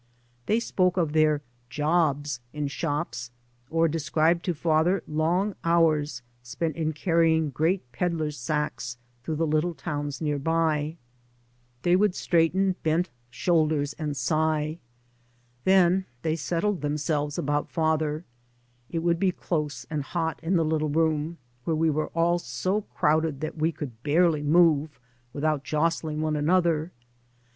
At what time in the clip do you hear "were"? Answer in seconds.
21.91-22.09